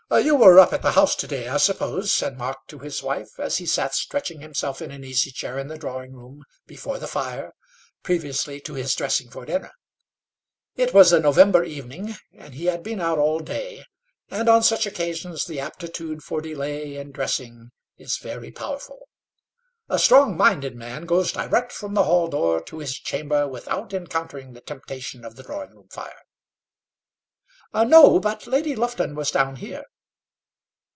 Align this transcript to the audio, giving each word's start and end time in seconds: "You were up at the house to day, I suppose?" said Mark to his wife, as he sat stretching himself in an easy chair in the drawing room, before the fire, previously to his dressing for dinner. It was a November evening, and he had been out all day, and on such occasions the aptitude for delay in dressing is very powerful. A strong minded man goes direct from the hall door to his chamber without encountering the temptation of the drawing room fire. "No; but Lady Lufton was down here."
"You 0.13 0.35
were 0.35 0.59
up 0.59 0.73
at 0.73 0.81
the 0.81 0.91
house 0.91 1.15
to 1.15 1.25
day, 1.25 1.47
I 1.47 1.55
suppose?" 1.55 2.11
said 2.13 2.37
Mark 2.37 2.67
to 2.67 2.79
his 2.79 3.01
wife, 3.01 3.39
as 3.39 3.59
he 3.59 3.65
sat 3.65 3.95
stretching 3.95 4.41
himself 4.41 4.81
in 4.81 4.91
an 4.91 5.05
easy 5.05 5.31
chair 5.31 5.57
in 5.57 5.69
the 5.69 5.77
drawing 5.77 6.11
room, 6.11 6.43
before 6.67 6.99
the 6.99 7.07
fire, 7.07 7.53
previously 8.03 8.59
to 8.59 8.73
his 8.73 8.93
dressing 8.93 9.29
for 9.29 9.45
dinner. 9.45 9.71
It 10.75 10.93
was 10.93 11.13
a 11.13 11.21
November 11.21 11.63
evening, 11.63 12.17
and 12.33 12.53
he 12.55 12.65
had 12.65 12.83
been 12.83 12.99
out 12.99 13.19
all 13.19 13.39
day, 13.39 13.85
and 14.29 14.49
on 14.49 14.63
such 14.63 14.85
occasions 14.85 15.45
the 15.45 15.61
aptitude 15.61 16.23
for 16.23 16.41
delay 16.41 16.97
in 16.97 17.13
dressing 17.13 17.69
is 17.97 18.17
very 18.17 18.51
powerful. 18.51 19.07
A 19.87 19.97
strong 19.97 20.35
minded 20.35 20.75
man 20.75 21.05
goes 21.05 21.31
direct 21.31 21.71
from 21.71 21.93
the 21.93 22.03
hall 22.03 22.27
door 22.27 22.61
to 22.63 22.79
his 22.79 22.95
chamber 22.99 23.47
without 23.47 23.93
encountering 23.93 24.51
the 24.51 24.61
temptation 24.61 25.23
of 25.23 25.37
the 25.37 25.43
drawing 25.43 25.69
room 25.73 25.87
fire. 25.87 26.21
"No; 27.73 28.19
but 28.19 28.45
Lady 28.45 28.75
Lufton 28.75 29.15
was 29.15 29.31
down 29.31 29.55
here." 29.55 29.85